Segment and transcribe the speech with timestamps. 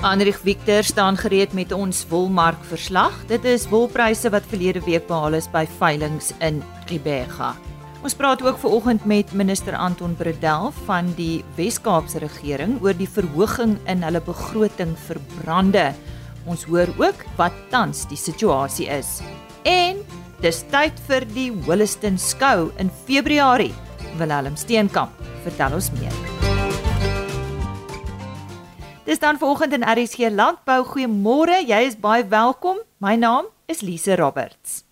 [0.00, 3.12] Andrieg Victor staan gereed met ons wolmark verslag.
[3.28, 7.50] Dit is wolpryse wat verlede week behaal is by veilinge in Gqeberha.
[8.00, 13.76] Ons praat ook vanoggend met minister Anton Bredel van die Wes-Kaapse regering oor die verhoging
[13.92, 15.90] in hulle begroting vir brande.
[16.48, 19.18] Ons hoor ook wat tans die situasie is.
[19.68, 20.00] En
[20.40, 23.74] dis tyd vir die Holliston skou in Februarie.
[24.16, 25.12] Willem Steenkamp,
[25.44, 26.49] vertel ons meer.
[29.10, 30.84] Dis dan vanoggend in RSG Landbou.
[30.86, 32.76] Goeiemôre, jy is baie welkom.
[33.02, 34.84] My naam is Lise Roberts.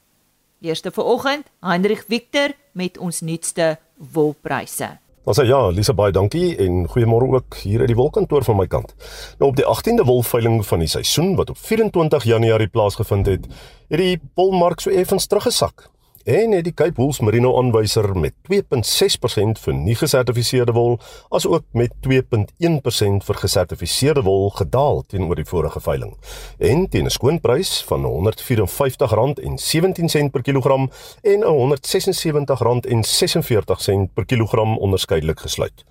[0.59, 4.89] Eerste vanoggend, Hendrik Victor met ons nuutste wolpryse.
[5.23, 8.67] Ons sê ja, Lise baie dankie en goeiemôre ook hier uit die wolkantoor van my
[8.67, 8.91] kant.
[9.39, 13.47] Nou op die 18de wolveiling van die seisoen wat op 24 Januarie plaasgevind het,
[13.87, 15.87] het die wolmark so effens teruggesak
[16.29, 20.99] en het die Cape Wool Merino aanwyser met 2.6% vir nie gesertifiseerde wol
[21.33, 26.13] asook met 2.1% vir gesertifiseerde wol gedaal teenoor die vorige veiling.
[26.59, 30.91] En teen 'n skoonprys van R154.17 per kilogram
[31.23, 35.85] en R176.46 per kilogram onderskeidelik gesluit.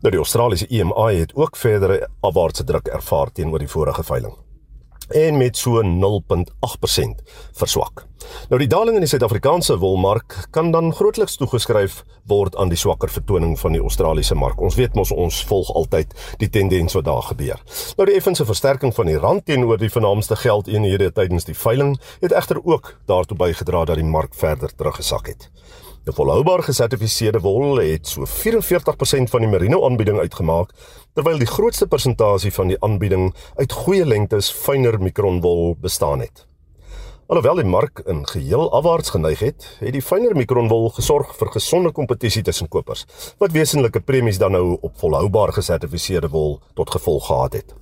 [0.00, 4.41] Nou die Australiese EMI het ook verdere afwaartse druk ervaar teenoor die vorige veiling
[5.12, 8.06] en met so 0.8% verswak.
[8.50, 13.10] Nou die daling in die Suid-Afrikaanse wolmark kan dan grootliks toegeskryf word aan die swakker
[13.10, 14.60] vertoning van die Australiese mark.
[14.60, 17.62] Ons weet mos ons volg altyd die tendens wat daar gebeur.
[17.98, 22.32] Nou die effense versterking van die rand teenoor die vernaamste geldeenhede tydens die veiling het
[22.32, 25.50] egter ook daartoe bygedra dat die mark verder teruggesak het.
[26.02, 30.72] Die volhoubaar gesertifiseerde wol het so 44% van die merino aanbieding uitgemaak,
[31.14, 33.28] terwyl die grootste persentasie van die aanbieding
[33.60, 36.42] uit goeie lengtes fynere mikronwol bestaan het.
[37.30, 41.94] Alhoewel die mark in geheel afwaarts geneig het, het die fynere mikronwol gesorg vir gesonde
[41.94, 43.06] kompetisie tussen kopers,
[43.38, 47.81] wat wesenlike premies dan nou op volhoubaar gesertifiseerde wol tot gevolg gehad het.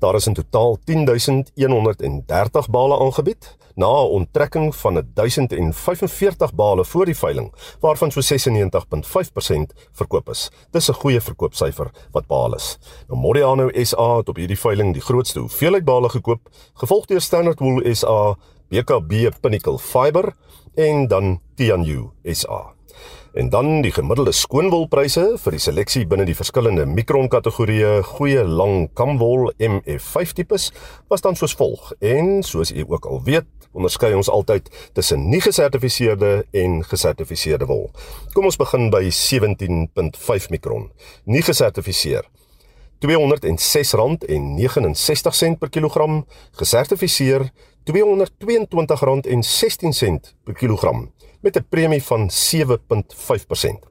[0.00, 7.16] Daar is in totaal 10130 bale aangebied na 'n onttrekking van 1045 bale voor die
[7.16, 10.50] veiling waarvan so 96.5% verkoop is.
[10.70, 12.78] Dis 'n goeie verkoopsyfer wat behaal is.
[13.08, 17.58] Nou Modiano SA het op hierdie veiling die grootste hoeveelheid bale gekoop, gevolg deur Standard
[17.58, 18.36] Wool SA,
[18.68, 20.34] BKB Pinnacle Fiber
[20.74, 22.79] en dan Tianyu SA.
[23.32, 28.90] En dan die gemiddelde skoonwolpryse vir die seleksie binne die verskillende mikron kategorieë goeie lang
[28.98, 30.64] kamwol MF5 tipes
[31.12, 31.92] was dan soos volg.
[32.02, 34.66] En soos u ook al weet, onderskei ons altyd
[34.98, 37.94] tussen nie gesertifiseerde en gesertifiseerde wol.
[38.34, 40.90] Kom ons begin by 17.5 mikron.
[41.24, 42.26] Nie gesertifiseer
[43.00, 46.26] R206.69 per kilogram,
[46.58, 47.54] gesertifiseer
[47.86, 53.88] R222.16 per kilogram met 'n premie van 7.5%.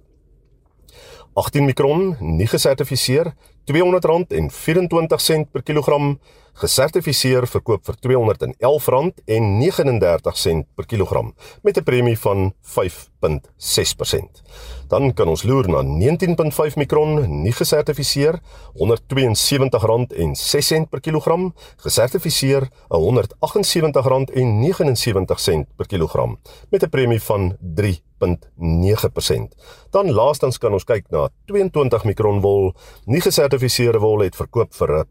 [1.34, 3.34] 18 mikron, nie gesertifiseer,
[3.66, 6.20] R200.24 per kilogram,
[6.60, 11.34] gesertifiseer verkoop vir R211.39 per kilogram
[11.64, 14.42] met 'n premie van 5.6%.
[14.88, 18.40] Dan kan ons loer na 19.5 mikron nie gesertifiseer
[18.74, 26.40] R172.06 per kilogram, gesertifiseer R178.79 per kilogram
[26.70, 29.56] met 'n premie van 3.9%.
[29.90, 32.74] Dan laastens kan ons kyk na 22 mikron wol
[33.06, 35.06] nie gesertifiseerde wol het verkoop vir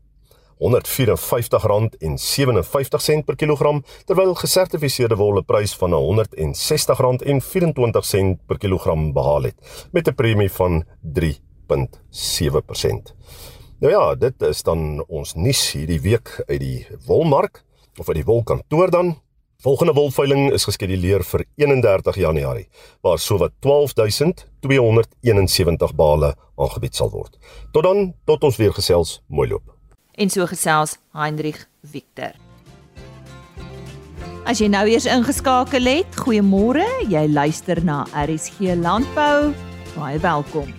[0.59, 10.09] R154.57 per kilogram terwyl gesertifiseerde wol 'n prys van R160.24 per kilogram behaal het met
[10.09, 13.15] 'n premie van 3.7%.
[13.81, 17.65] Nou ja, dit is dan ons nuus hierdie week uit die wolmark
[17.99, 19.21] of uit die wolkantoor dan.
[19.63, 22.69] Volgende wolveiling is geskeduleer vir 31 Januarie
[23.03, 27.39] waar sowat 12271 bale aangebied sal word.
[27.73, 29.78] Tot dan, tot ons weer gesels, mooi loop
[30.19, 32.35] en so gesels Heinrich Victor.
[34.49, 36.87] As jy nou eers ingeskakel het, goeiemôre.
[37.13, 39.53] Jy luister na RSG Landbou.
[39.95, 40.71] Baie welkom.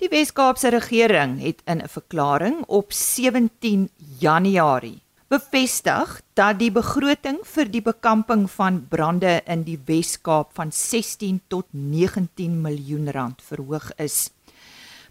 [0.00, 7.68] Die Wes-Kaapse regering het in 'n verklaring op 17 Januarie bevestig dat die begroting vir
[7.70, 14.32] die bekamping van brande in die Wes-Kaap van 16 tot 19 miljoen rand verhoog is.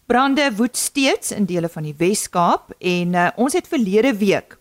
[0.09, 4.55] Brande woed steeds in dele van die Wes-Kaap en uh, ons het verlede week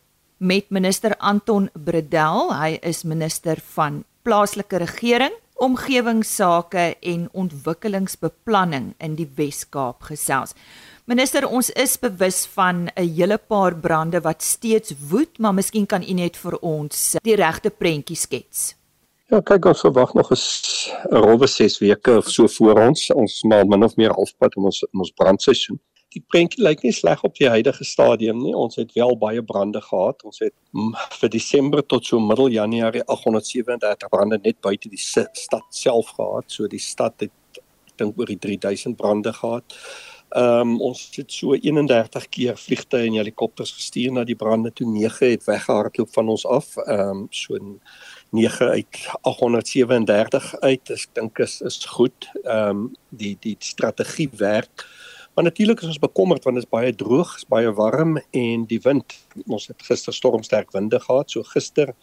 [0.45, 9.31] met minister Anton Bredel, hy is minister van plaaslike regering, omgewingsake en ontwikkelingsbeplanning in die
[9.41, 10.53] Wes-Kaap gesels.
[11.09, 16.03] Minister, ons is bewus van 'n hele paar brande wat steeds woed, maar miskien kan
[16.03, 18.75] u net vir ons die regte prentjie skets.
[19.29, 20.37] Ja, kyk ons verwag nog 'n
[21.25, 23.11] rowwe 6 weke of so voor ons.
[23.13, 25.81] Ons maar min of meer halfpad om ons ons brandseisoen.
[26.09, 28.55] die prentjie lyk nie sleg op die huidige stadium nie.
[28.57, 30.25] Ons het wel baie brande gehad.
[30.25, 35.65] Ons het mm, vir Desember tot so middel Januarie 837 brande net buite die stad
[35.71, 36.49] self gehad.
[36.49, 37.61] So die stad het
[38.01, 39.77] dink oor die 3000 brande gehad.
[40.29, 44.87] Ehm um, ons het so 31 keer vliegtye en helikopters gestuur na die brande toe
[44.87, 46.77] 9 het weggehardloop van ons af.
[46.85, 47.57] Ehm um, so
[48.31, 50.91] 9 uit 837 uit.
[50.91, 52.29] Ek dink is is goed.
[52.43, 54.87] Ehm um, die die strategie werk.
[55.35, 58.81] Maar natuurlik is ons bekommerd want dit is baie droog, is baie warm en die
[58.83, 59.15] wind.
[59.47, 61.31] Ons het gister stormsterk winde gehad.
[61.31, 61.95] So gister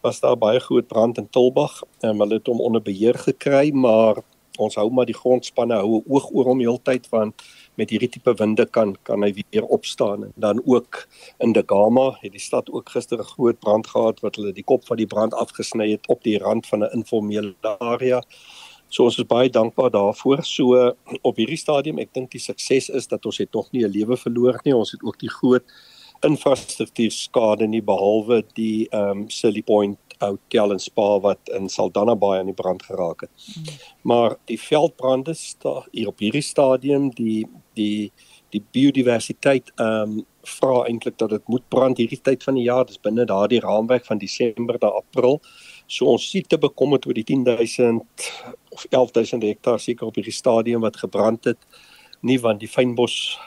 [0.00, 1.82] was daar baie groot brand in Tulbag.
[2.00, 4.22] Ehm um, hulle het hom onder beheer gekry, maar
[4.58, 7.42] ons hou maar die grondspanne hou oog oor hom heeltyd want
[7.74, 11.06] met hierdie tipe winde kan kan hy weer opstaan en dan ook
[11.38, 14.86] in Degama het die stad ook gister 'n groot brand gehad wat hulle die kop
[14.86, 18.22] van die brand afgesny het op die rand van 'n informele area.
[18.88, 20.44] So ons is baie dankbaar daarvoor.
[20.44, 20.94] So
[21.28, 24.16] op hierdie stadium, ek dink die sukses is dat ons het nog nie 'n lewe
[24.16, 24.76] verloor nie.
[24.76, 25.64] Ons het ook die groot
[26.22, 32.14] infrastruktuur skade nie behalwe die ehm um, Silly Point hotel en spa wat in Saldanha
[32.16, 33.30] Bay aan die brand geraak het.
[33.44, 33.64] Hmm.
[34.02, 38.12] Maar die veldbrande sta hier op hierdie stadium die die
[38.54, 42.84] die biodiversiteit ehm um, vra eintlik dat dit moet brand hierdie tyd van die jaar.
[42.84, 45.38] Dis binne daardie raamwerk van Desember tot April.
[45.86, 48.28] So ons sien te bekommerd oor die 10000
[48.68, 51.58] of 11000 hektaar seker op hierdie stadium wat gebrand het.
[52.20, 53.38] Nie want die fynbos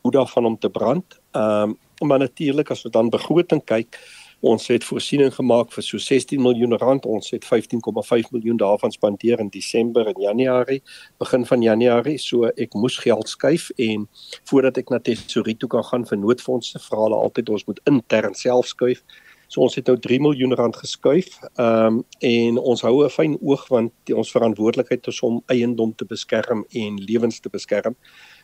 [0.00, 1.20] hoe daarvan om te brand.
[1.32, 1.76] Ehm um,
[2.08, 3.96] maar natuurlik as ons dan begroting kyk
[4.46, 7.06] Ons het voorsiening gemaak vir so 16 miljoen rand.
[7.10, 10.82] Ons het 15,5 miljoen daarvan spandeer in Desember en Januarie,
[11.18, 12.18] begin van Januarie.
[12.22, 14.04] So ek moes geld skuif en
[14.46, 18.38] voordat ek na tesorie toe kan gaan vir noodfondse, vra hulle altyd ons moet intern
[18.38, 19.02] self skuif.
[19.50, 21.40] So ons het nou 3 miljoen rand geskuif.
[21.56, 22.00] Ehm um,
[22.30, 26.64] en ons hou 'n fyn oog want die, ons verantwoordelikheid is om eiendom te beskerm
[26.70, 27.96] en lewens te beskerm.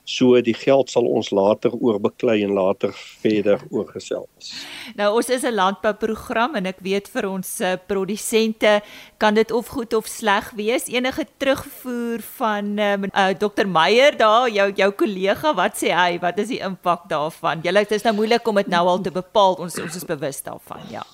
[0.05, 2.91] So die geld sal ons later oorbeklei en later
[3.23, 4.51] verder oorgesels.
[4.99, 8.83] Nou ons is 'n landbouprogram en ek weet vir ons uh, produsente
[9.19, 10.89] kan dit of goed of sleg wees.
[10.89, 16.19] Enige terugvoer van uh, uh, Dr Meyer daar, jou jou kollega, wat sê hy?
[16.19, 17.63] Wat is die impak daarvan?
[17.63, 19.55] Julle dit is nou moeilik om dit nou al te bepaal.
[19.55, 21.07] Ons ons is bewus daarvan, ja.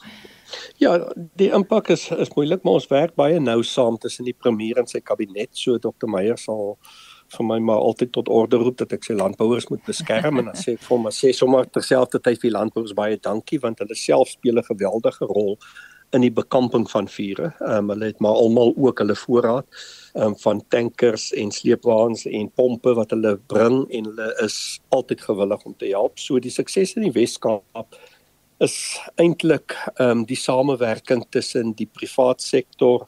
[0.81, 0.95] Ja,
[1.37, 4.87] die impak is is moeilik, maar ons werk baie nou saam tussen die premier en
[4.87, 5.51] sy kabinet.
[5.53, 6.79] So Dr Meyer sal
[7.37, 10.57] vir my maar altyd tot orde roep dat ek sy landbouers moet beskerm en dan
[10.57, 14.35] sê ek vir hom maar sê sommer terselfdertyd vir landbouers baie dankie want hulle self
[14.37, 15.59] speel 'n geweldige rol
[16.17, 17.53] in die bekamping van vure.
[17.61, 19.67] Ehm um, hulle het maar almal ook hulle voorraad
[20.15, 25.21] ehm um, van tankers en sleepwaens en pompe wat hulle bring en hulle is altyd
[25.21, 26.19] gewillig om te help.
[26.19, 27.99] So die sukses in die Wes-Kaap
[28.65, 28.79] is
[29.17, 33.07] eintlik ehm um, die samewerking tussen die privaat sektor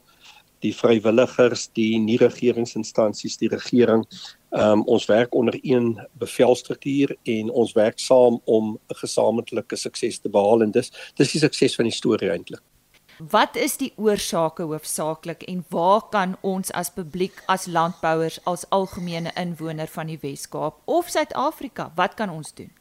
[0.64, 4.04] die vrywilligers, die nie-regeringsinstansies, die regering.
[4.50, 10.18] Ehm um, ons werk onder een bevelstruktuur en ons werk saam om 'n gesamentlike sukses
[10.18, 12.62] te behaal en dis dis die sukses van die storie eintlik.
[13.20, 19.32] Wat is die oorsake hoofsaaklik en waar kan ons as publiek, as landbouers, as algemene
[19.36, 22.72] inwoner van die Wes-Kaap of Suid-Afrika, wat kan ons doen?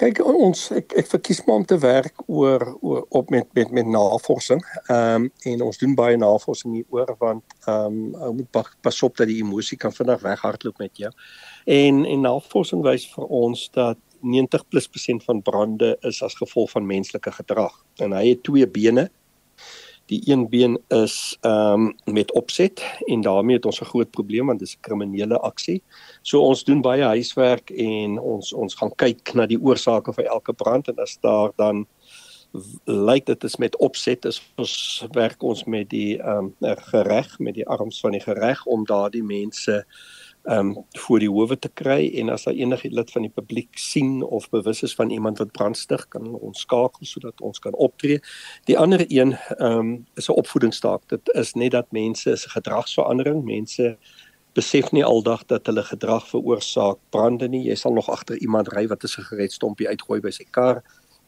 [0.00, 3.86] Kyk ons ek ek verkies maar om te werk oor, oor op met met met
[3.86, 4.62] navorsing.
[4.86, 8.50] Ehm um, en ons doen baie navorsing hier oor want ehm um, ou moet
[8.80, 11.12] pas, op dat die emosie kan vinnig weghardloop met jou.
[11.64, 16.70] En en navorsing wys vir ons dat 90 plus persent van brande is as gevolg
[16.70, 17.74] van menslike gedrag.
[17.98, 19.10] En hy het twee bene
[20.06, 24.46] die een been is ehm um, met opset en daarmee het ons 'n groot probleem
[24.46, 25.82] want dit is 'n kriminele aksie.
[26.22, 30.52] So ons doen baie huiswerk en ons ons gaan kyk na die oorsake van elke
[30.52, 31.86] brand en as daar dan
[32.84, 37.54] lyk dit is met opset is ons werk ons met die ehm um, gereg met
[37.54, 39.84] die arms van die gereg om daardie mense
[40.44, 44.22] um voor die howe te kry en as daar enige lid van die publiek sien
[44.22, 48.18] of bewus is van iemand wat brandstig kan ons skakel sodat ons kan optree.
[48.64, 51.08] Die ander een um is 'n opvoedingsstaak.
[51.08, 53.44] Dit is net dat mense is 'n gedragsverandering.
[53.44, 53.96] Mense
[54.52, 57.62] besef nie aldag dat hulle gedrag veroorsaak brande nie.
[57.68, 60.82] Jy sal nog agter iemand ry wat 'n sigaretstompie uitgooi by sy kar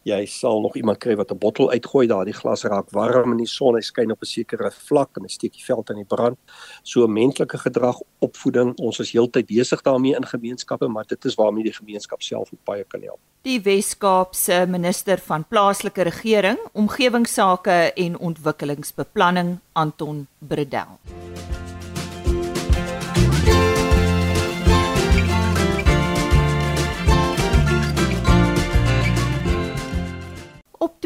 [0.04, 3.38] jy sal nog iemand kry wat 'n bottel uitgooi daar die glas raak warm in
[3.38, 6.04] die son hy skyn op 'n sekere vlak en hy steek die veld aan die
[6.04, 6.38] brand.
[6.82, 11.64] So menslike gedrag opvoeding ons is heeltyd besig daarmee in gemeenskappe maar dit is waarmee
[11.64, 13.18] die gemeenskap self ook baie kan help.
[13.42, 20.99] Die Wes-Kaapse minister van plaaslike regering omgewingsake en ontwikkelingsbeplanning Anton Bredel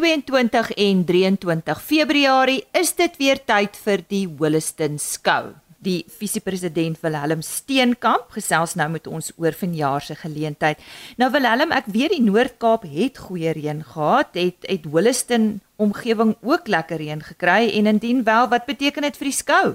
[0.08, 5.50] 22 en 23 Februarie is dit weer tyd vir die Holliston skou.
[5.84, 10.80] Die visiepresident Willem Steenkamp gesels nou met ons oor vanjaar se geleentheid.
[11.20, 16.72] Nou Willem, ek weet die Noord-Kaap het goeie reën gehad, het het Holliston omgewing ook
[16.72, 19.66] lekker reën gekry en indien wel, wat beteken dit vir die skou?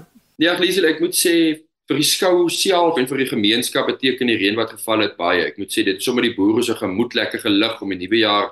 [0.42, 1.36] Ja, Liesel, ek moet sê
[1.86, 5.46] vir die skou self en vir die gemeenskap beteken die reën wat geval het baie.
[5.46, 8.50] Ek moet sê dit sommer die boere se gemoed lekker gelig om die nuwe jaar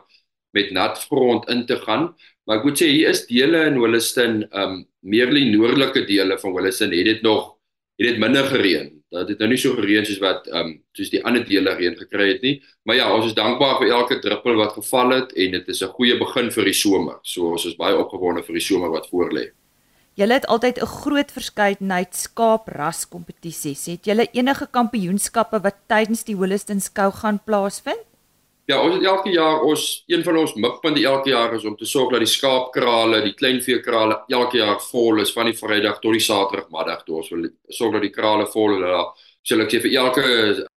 [0.52, 2.12] met nat grond in te gaan.
[2.44, 6.36] Maar ek moet sê hier is dele in Holliston, ehm um, meer die noordelike dele
[6.38, 7.56] van Holliston het dit nog
[7.98, 8.90] het dit minder gereën.
[9.12, 11.96] Dat het nou nie so gereën soos wat ehm um, soos die ander dele reën
[11.98, 12.54] gekry het nie.
[12.84, 15.94] Maar ja, ons is dankbaar vir elke druppel wat geval het en dit is 'n
[15.96, 17.18] goeie begin vir die somer.
[17.22, 19.50] So ons is baie opgewonde vir die somer wat voorlê.
[20.14, 23.86] Julle het altyd 'n groot verskeidenheid skaapras kompetisies.
[23.86, 28.11] Het julle enige kampioenskappe wat tydens die Holliston skou gaan plaasvind?
[28.70, 31.86] Ja, ons het elke jaar ons een van ons mikpunte elke jaar is om te
[31.88, 36.22] sorg dat die skaapkrale, die kleinveekrale elke jaar vol is van die Vrydag tot die
[36.22, 39.08] Saterdagmiddag ons wil sorg dat die krale vol is daar.
[39.42, 40.24] Sal ek sê vir elke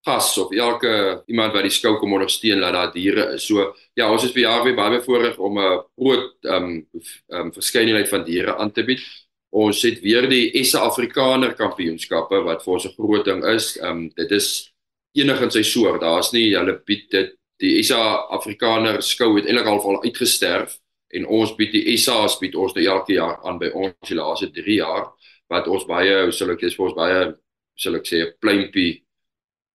[0.08, 0.90] gas of elke
[1.30, 3.46] iemand wat die skou kom ondersteun dat daar diere is.
[3.46, 7.52] So ja, ons is vir jaar weer baie bevoorreg om 'n groot ehm um, um,
[7.52, 9.00] verskeidenheid van diere aan te bied.
[9.52, 13.76] Ons het weer die SA Afrikaner Kampioenskappe wat vir ons 'n groot ding is.
[13.78, 14.74] Ehm um, dit is
[15.14, 16.00] enig in sy soort.
[16.00, 18.02] Daar's nie hulle bied dit die SA
[18.36, 20.76] Afrikaner skou het eintlik al al uitgesterf
[21.16, 24.50] en ons bied die SA bied ons nou elke jaar aan by ons die laaste
[24.52, 25.10] 3 jaar
[25.48, 27.20] wat ons baie sal ek sê vir ons baie
[27.76, 29.06] sal ek sê 'n pleintjie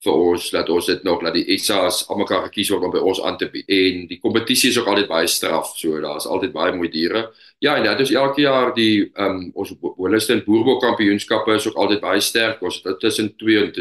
[0.02, 3.22] vir ons dat ons dit nog dat die SA's almekaar gekies word om by ons
[3.22, 3.68] aan te bied.
[3.70, 7.28] En die kompetisie is ook altyd baie straf so daar's altyd baie mooi diere.
[7.62, 12.02] Ja en dit is elke jaar die um, ons Holliston Boerbok kampioenskappe is ook altyd
[12.02, 12.64] baie sterk.
[12.66, 13.78] Ons het tussen 200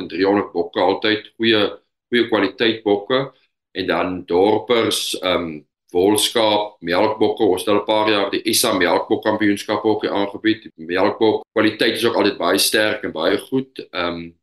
[0.00, 1.68] en 300 bokke altyd goeie
[2.12, 3.30] goeie kwaliteit bokke
[3.72, 5.52] en dan dorpers ehm um,
[5.92, 7.44] wolskaap, melkbokke.
[7.44, 10.62] Ons het al 'n paar jaar die ISA melkbok kampioenskap ook aangebied.
[10.62, 13.88] Die melkbok kwaliteit is ook altyd baie sterk en baie goed.
[13.90, 14.34] Ehm um,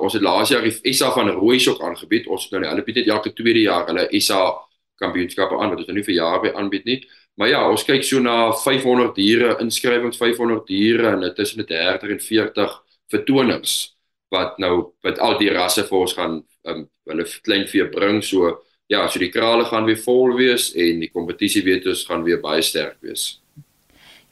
[0.00, 2.26] ons het laas jaar die ISA van Roois ook aangebied.
[2.26, 4.54] Ons het nou hulle bied dit elke tweede jaar hulle ISA
[4.96, 7.08] kampioenskappe aan wat ons nou nie vir jaar by aanbied nie.
[7.36, 12.20] Maar ja, ons kyk so na 500 diere inskrywings, 500 diere en met 30 en
[12.20, 13.94] 40 vertonings
[14.30, 18.58] wat nou wat al die rasse vir ons gaan um, hulle klein vee bring so
[18.88, 22.40] ja so die krale gaan weer vol wees en die kompetisie weet ons gaan weer
[22.42, 23.40] baie sterk wees.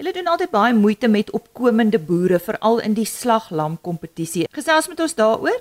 [0.01, 4.47] Julle doen altyd baie moeite met opkomende boere veral in die slaglam kompetisie.
[4.53, 5.59] Gesels met ons daaroor?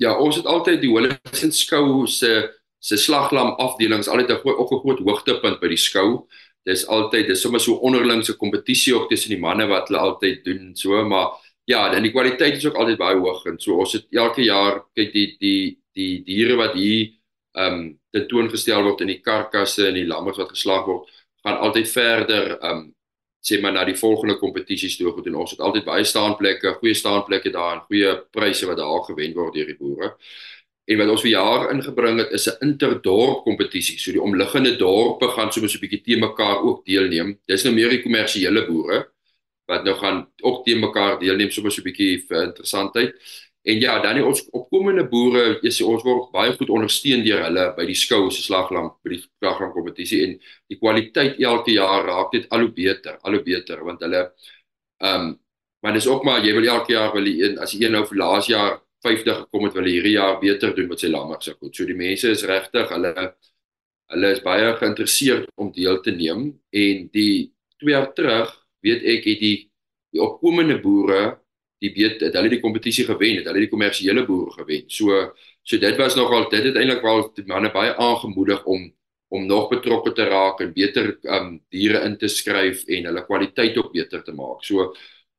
[0.00, 2.50] Ja, ons het altyd die Holland skou se
[2.82, 6.26] se slaglam afdelings altyd 'n ook 'n groot hoogtepunt by die skou.
[6.64, 10.76] Dis altyd dis sommer so onderlingse kompetisie ook tussen die manne wat hulle altyd doen
[10.76, 11.28] so maar
[11.64, 14.82] ja, en die kwaliteit is ook altyd baie hoog en so ons het elke jaar
[14.94, 17.12] kyk die die die diere wat hier
[17.52, 21.08] ehm um, tentoongestel word in die karkasse en die lammers wat geslag word,
[21.44, 22.94] gaan altyd verder ehm um,
[23.42, 26.94] sê maar na die volgende kompetisies toe goed en ons het altyd baie staanplekke, goeie
[26.94, 30.12] staanplekke daar en goeie pryse wat daar gewen word deur die boere.
[30.86, 33.98] En wat ons vir jaar ingebring het is 'n interdorp kompetisie.
[33.98, 37.38] So die omliggende dorpe gaan sommer so 'n bietjie te mekaar ook deelneem.
[37.46, 39.08] Dis nou meer die kommersiële boere
[39.66, 43.14] wat nou gaan ook te mekaar deelneem sommer so 'n bietjie vir interessantheid.
[43.62, 47.68] En ja, dan die ons opkomende boere, is ons word baie goed ondersteun deur hulle
[47.76, 50.32] by die skou se slaglam by die slaglam kompetisie en
[50.70, 54.24] die kwaliteit elke jaar raak dit al hoe beter, al hoe beter want hulle
[55.02, 55.30] ehm um,
[55.82, 58.46] maar dis ook maar jy wil elke jaar wil jy as jy nou vir laas
[58.46, 61.74] jaar 50 gekom het wil jy hierdie jaar beter doen met sy lammers so goed.
[61.74, 63.12] So die mense is regtig hulle
[64.12, 67.50] hulle is baie geïnteresseerd om deel te neem en die
[67.80, 68.52] twee jaar terug
[68.84, 69.56] weet ek het die
[70.12, 71.22] die opkomende boere
[71.82, 74.84] die weet dat hulle die kompetisie gewen het, hulle die kommersiële boere gewen.
[74.88, 78.90] So so dit was nogal dit het eintlik wel die manne baie aangemoedig om
[79.32, 83.78] om nog betrokke te raak en beter um diere in te skryf en hulle kwaliteit
[83.80, 84.64] ook beter te maak.
[84.64, 84.92] So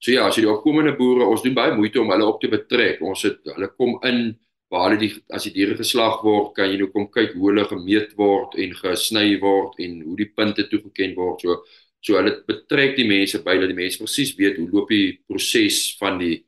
[0.03, 2.49] so ja, as jy die opkomende boere, ons doen baie moeite om hulle op te
[2.51, 2.99] betrek.
[3.07, 4.33] Ons het hulle kom in
[4.73, 7.63] waar hulle die as die diere geslag word, kan jy nou kom kyk hoe hulle
[7.69, 11.45] gemeet word en gesny word en hoe die punte toegeken word.
[11.45, 11.61] So
[12.03, 15.93] So hulle betrek die mense by dat die mense presies weet hoe loop die proses
[15.99, 16.43] van die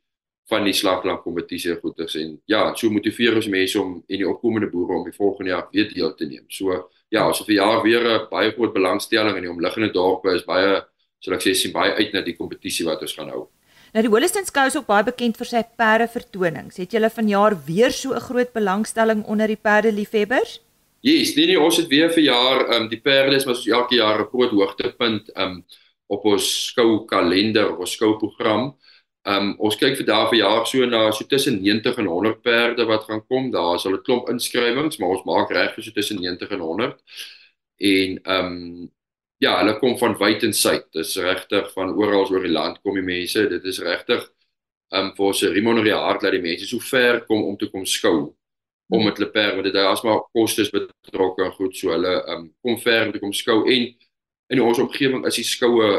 [0.50, 4.67] van die slaglang kompetisie goeders en ja, so motiveer ons mense om en die opkomende
[4.69, 6.43] boere om die volgende jaar weer deel te neem.
[6.53, 6.75] So
[7.09, 10.45] ja, ons het vir jaar weer 'n baie groot belangstelling in die omliggende dorpe is
[10.45, 10.83] baie
[11.19, 13.47] sal ek sê sien baie uit na die kompetisie wat ons gaan hou.
[13.93, 16.77] Nou die Holliston Skou is ook baie bekend vir sy perde vertonings.
[16.77, 20.59] Het julle vanjaar weer so 'n groot belangstelling onder die perde liefhebbers?
[21.05, 23.74] Yes, nee nee, ons het weer vir jaar ehm um, die perde is maar soos
[23.79, 25.65] elke jaar 'n groot hoogtepunt ehm um,
[26.07, 28.63] op ons skou kalender, ons skou program.
[29.29, 32.41] Ehm um, ons kyk vir daar vir jaar so na so tussen 90 en 100
[32.41, 33.51] perde wat gaan kom.
[33.51, 36.59] Daar is al 'n klomp inskrywings, maar ons maak reg vir so tussen 90 en
[36.59, 36.97] 100.
[37.77, 38.91] En ehm um,
[39.38, 40.85] ja, hulle kom van wyd en suid.
[40.91, 43.47] Dis regtig van oral oor die land kom die mense.
[43.50, 44.25] Dit is regtig
[44.89, 48.33] um vir ons remunereer hard dat die mense so ver kom om te kom skou
[48.88, 52.50] om met hulle per want dit is maar kostes betrokke en goed so hulle um
[52.62, 53.88] kom ver om te kom skou en
[54.54, 55.89] in ons omgewing is die skoue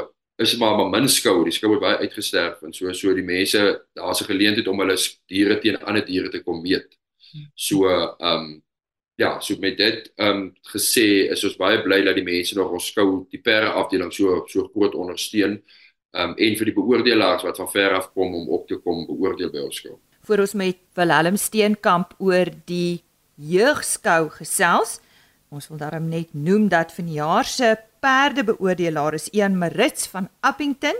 [0.42, 3.62] is maar maar min skou die skoue baie uitgesterf en so so die mense
[3.96, 6.98] daar's 'n geleentheid om hulle diere teen ander diere te kom meet
[7.54, 7.90] so
[8.20, 8.62] um
[9.16, 12.72] ja, so met dit ehm um, gesê is ons baie bly dat die mense nog
[12.76, 15.62] ons skou die perde afdeling so so groot ondersteun.
[16.12, 19.06] Ehm um, en vir die beoordelaars wat van ver af kom om op te kom
[19.06, 19.96] beoordeel by ons skou.
[20.26, 23.04] Voor ons met Willem Steenkamp oor die
[23.38, 24.96] jeugskou gesels.
[25.54, 27.68] Ons wil daarom net noem dat vanjaar se
[28.02, 30.98] perdebeoordelaar is Ian Marits van Appington.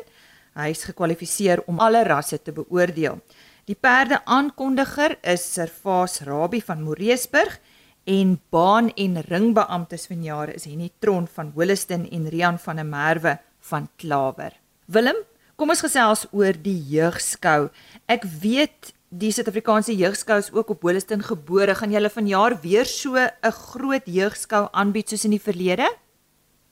[0.55, 3.19] Hy is gekwalifiseer om alle rasse te beoordeel.
[3.67, 7.59] Die perde aankondiger is Servaas Rabie van Moreesburg
[8.07, 13.41] en baan en ringbeamptes vanjaar is Henny Tron van Holliston en Rian van der Merwe
[13.73, 14.55] van Klawer.
[14.87, 15.19] Willem,
[15.59, 17.73] kom ons gesels oor die jeugskou.
[18.07, 21.75] Ek weet die Suid-Afrikaanse jeugskou is ook op Holliston gebore.
[21.75, 25.89] Gaan julle vanjaar weer so 'n groot jeugskou aanbied soos in die verlede?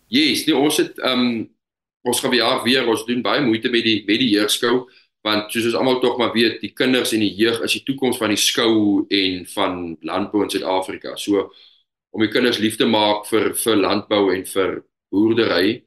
[0.09, 1.51] Yes, nee, ons het ehm um,
[2.03, 4.89] ons gaan weer weer ons doen baie moeite met die met die jeugskou
[5.25, 8.19] want soos ons almal tog maar weet, die kinders en die jeug is die toekoms
[8.21, 11.17] van die skou en van landbou in Suid-Afrika.
[11.17, 11.51] So
[12.11, 15.83] om die kinders lief te maak vir vir landbou en vir boerdery,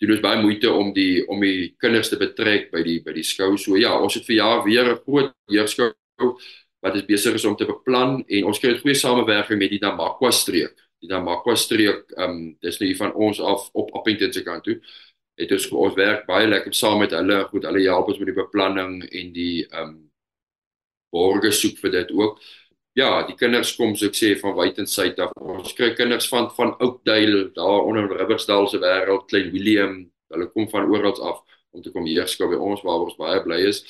[0.00, 3.24] doen ons baie moeite om die om die kinders te betrek by die by die
[3.24, 3.56] skou.
[3.56, 5.92] So ja, ons het vir jaar weer 'n groot jeugskou
[6.82, 9.80] wat is besig is om te beplan en ons kry 'n goeie samewerking met die
[9.80, 10.76] Namakwa streek.
[11.00, 14.64] Die Namakwa streek, ehm um, dis nou hier van ons af op Appington se kant
[14.64, 14.80] toe
[15.36, 17.42] het ons ons werk baie lekker saam met hulle.
[17.50, 19.96] Goed, hulle help ons met die beplanning en die ehm um,
[21.14, 22.40] borge soek vir dit ook.
[22.96, 25.34] Ja, die kinders kom so ek sê van wyd en suid af.
[25.36, 29.98] Ons kry kinders van van Oudtshoorn, daar onder Ribbersdal se wêreld, Klein Willem.
[30.32, 31.42] Hulle kom van oral af
[31.76, 33.82] om te kom hier skou by ons waar ons baie bly is.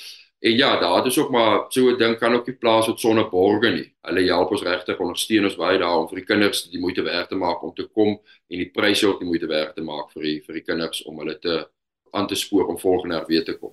[0.43, 3.31] En ja, daar ons ook maar so 'n ding kan ook nie plaas met sonder
[3.31, 3.95] borge nie.
[4.03, 7.29] Hulle help ons regtig ondersteun ons baie daar om vir die kinders die moeite werd
[7.29, 8.19] te maak om te kom
[8.51, 11.19] en die pryse ook die moeite werd te maak vir die vir die kinders om
[11.19, 11.69] hulle te
[12.11, 13.73] aan te spoor om volgende jaar weer te kom.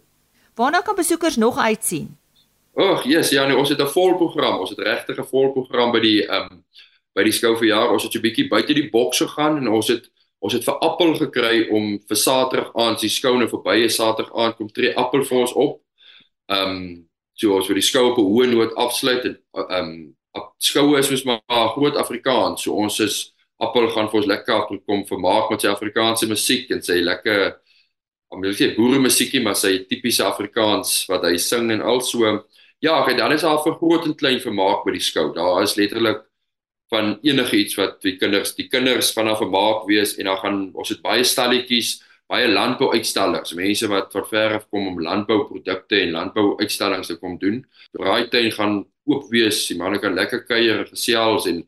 [0.56, 2.18] Waarna kan besoekers nog uitsien?
[2.74, 4.60] Ag, yes, ja, nee, ons het 'n vol program.
[4.60, 6.66] Ons het regtig 'n vol program by die ehm um,
[7.16, 7.92] by die skou vir jaar.
[7.92, 10.10] Ons het so 'n bietjie buite die boks gegaan en ons het
[10.40, 14.34] ons het vir Appel gekry om vir Saterdag aand, die skou nou verby is Saterdag
[14.36, 15.82] aand kom tree Appel vir ons op
[16.50, 20.16] ehm um, so as vir die skou op 'n hoë noot afsluit en ehm um,
[20.58, 22.64] skoue is soos maar groot Afrikaans.
[22.64, 26.82] So ons is Appel gaan vir ons lekker kom vermaak met sy Afrikaanse musiek en
[26.82, 27.56] sy lekker
[28.30, 32.44] om wil sê boere musiekie maar sy tipiese Afrikaans wat hy sing en also
[32.84, 35.30] ja, hy dan is daar vir groot en klein vermaak by die skou.
[35.36, 36.24] Daar is letterlik
[36.94, 41.02] van enigiets wat die kinders, die kinders vanaf vermaak wees en dan gaan ons het
[41.06, 47.18] baie stalletjies baie landbouuitstallers, mense wat van ver af kom om landbouprodukte en landbouuitstallings te
[47.22, 47.60] kom doen.
[47.94, 48.78] Daai tuin gaan
[49.10, 51.62] oop wees, die manne kan lekker kuier en gesels en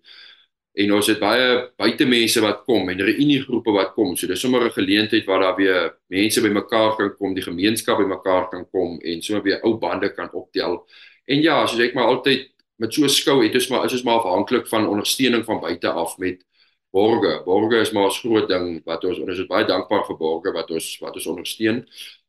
[0.76, 1.46] en ons het baie
[1.80, 4.16] buitemense wat kom en reuniegroepe wat kom.
[4.16, 8.50] So dis sommer 'n geleentheid waar daar weer mense bymekaar kan kom, die gemeenskap bymekaar
[8.50, 10.86] kan kom en sommer weer ou bande kan optel.
[11.26, 14.20] En ja, soos ek maar altyd met so skou het, is maar is ons maar
[14.20, 16.44] afhanklik van ondersteuning van buite af met
[16.92, 17.42] borge.
[17.46, 20.72] Borge is maar 'n groot ding wat ons ons is baie dankbaar vir borge wat
[20.72, 21.88] ons wat ons ondersteun.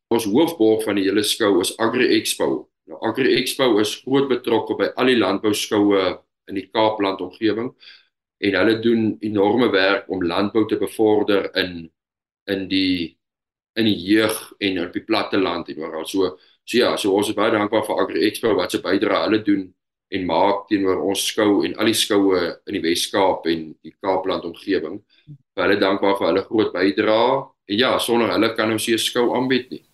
[0.09, 2.69] Ons hoofborg van die hele skou is Agri Expo.
[2.87, 7.75] Nou Agri Expo is groot betrokke by al die landbouskoue in die Kaapland omgewing
[8.39, 11.91] en hulle doen enorme werk om landbou te bevorder in
[12.47, 13.17] in die
[13.77, 16.07] in die jeug en op die platte land en oral.
[16.07, 19.43] So so ja, so ons is baie dankbaar vir Agri Expo wat se bydrae hulle
[19.47, 19.67] doen
[20.09, 24.47] en maak teenoor ons skou en al die skoue in die Wes-Kaap en die Kaapland
[24.47, 25.01] omgewing.
[25.57, 27.45] Hulle dankbaar vir hulle groot bydrae.
[27.67, 29.85] En ja, sonder hulle kan ons nie 'n skou aanbied nie.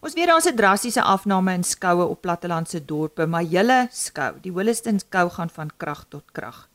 [0.00, 4.52] Ons weet daar's 'n drastiese afname in skoue op plattelandse dorpe, maar julle skou, die
[4.52, 6.68] Holliston skou gaan van krag tot krag.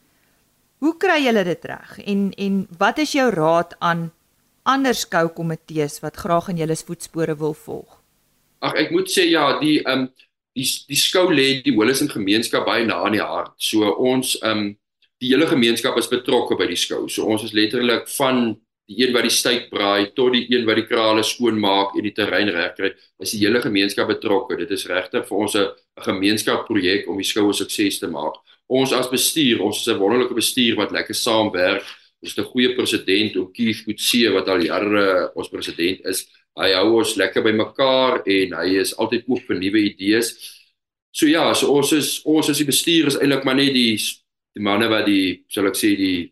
[0.84, 1.96] Hoe kry julle dit reg?
[2.12, 4.10] En en wat is jou raad aan
[4.68, 8.02] ander skoukomitees wat graag in julle voetspore wil volg?
[8.60, 10.10] Ag ek moet sê ja, die ehm um,
[10.54, 13.56] die die skou lê die Holism gemeenskap baie na in die hart.
[13.58, 14.68] So ons ehm um,
[15.24, 17.08] die hele gemeenskap is betrokke by die skou.
[17.08, 18.44] So ons is letterlik van
[18.92, 22.04] die een wat die styk braai tot die een wat die krale skoon maak en
[22.04, 22.92] die terrein regkry.
[23.24, 24.60] Is die hele gemeenskap betrokke.
[24.60, 28.36] Dit is regtig vir ons 'n gemeenskapprojek om die skou 'n sukses te maak.
[28.74, 31.86] Ons as bestuur, ons is 'n wonderlike bestuur wat lekker saamwerk.
[32.24, 36.26] Ons het 'n goeie president, ou Keith Kutse wat al jare ons president is
[36.60, 40.34] hy hou ons lekker bymekaar en hy is altyd oop vir nuwe idees.
[41.14, 43.98] So ja, so ons is ons is die bestuur is eintlik maar net die
[44.54, 46.32] die manne wat die sal ek sê die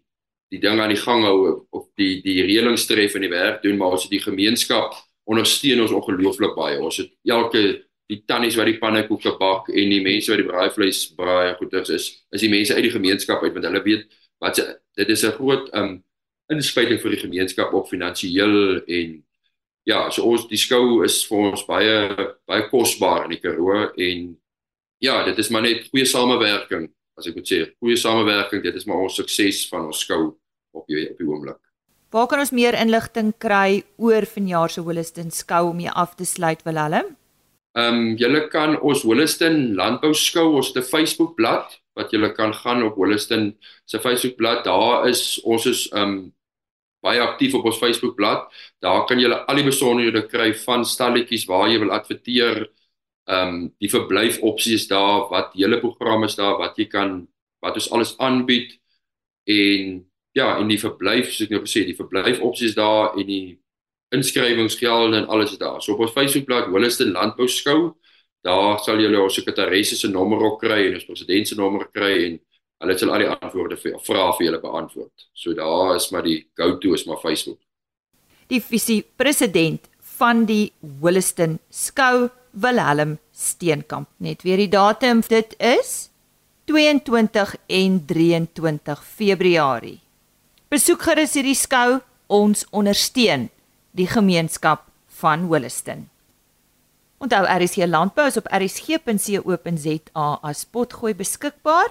[0.51, 3.77] die ding aan die gang hou of die die reëlings tref in die werk doen,
[3.77, 4.93] maar ons het die gemeenskap
[5.25, 6.79] ondersteun ons ongelooflik baie.
[6.81, 11.03] Ons het elke die tannies wat die pannekoeke bak en die mense wat die braaivleis
[11.17, 14.07] braai goeders is, is die mense uit die gemeenskap uit want hulle weet
[14.43, 14.67] wat se
[14.99, 16.03] dit is 'n groot um
[16.51, 19.21] inspuiting vir die gemeenskap op finansiëel en
[19.87, 21.95] ja, so ons die skou is vir ons baie
[22.49, 24.35] baie kosbaar in die Karoo en
[25.01, 28.85] ja, dit is maar net goeie samewerking, as ek moet sê, goeie samewerking, dit is
[28.85, 30.35] maar ons sukses van ons skou
[30.77, 31.59] op die op die oomblik.
[32.11, 36.27] Waar kan ons meer inligting kry oor vanjaar se Holliston skou om mee af te
[36.27, 37.15] sluit Willem?
[37.73, 42.31] Ehm um, julle kan ons Holliston landbou skou, ons het 'n Facebook bladsy wat julle
[42.33, 44.63] kan gaan op Holliston se Facebook bladsy.
[44.63, 46.33] Daar is ons is ehm um,
[47.01, 48.45] baie aktief op ons Facebook bladsy.
[48.79, 52.69] Daar kan julle al die besonderhede kry van stalletjies waar jy wil adverteer.
[53.25, 57.27] Ehm um, die verblyf opsies daar, wat hele programme is daar, wat jy kan
[57.61, 58.79] wat ons alles aanbied
[59.45, 63.59] en ja, en die verblyf, soos ek nou gesê, die verblyf opsies daar en die
[64.11, 65.81] inskrywingsgeld en alles daar.
[65.81, 67.93] So op ons Facebookblad Holliston Landbou Skou,
[68.43, 72.13] daar sal julle ons sekretaresse se nommer ook kry en ons president se nommer kry
[72.25, 72.39] en
[72.81, 75.27] hulle sal al die antwoorde vir vra vir julle beantwoord.
[75.33, 77.59] So daar is maar die go-to is maar Facebook.
[78.51, 84.09] Die visie president van die Holliston Skou Wilhelm Steenkamp.
[84.17, 86.09] Net weer die datum, dit is
[86.67, 89.99] 22 en 23 Februarie.
[90.71, 91.99] Besoek gerus hierdie skou,
[92.31, 93.49] ons ondersteun
[93.97, 94.85] die gemeenskap
[95.21, 96.09] van Holliston.
[97.21, 101.89] Onthou RSC Landbou is op rsg.co.za as potgooi beskikbaar.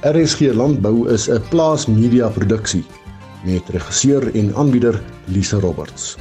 [0.00, 2.84] RSG Landbou is 'n plaasmedia produksie
[3.44, 6.16] met regisseur en aanbieder Lise Roberts.